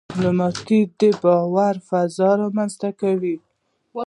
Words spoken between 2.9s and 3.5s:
کوي.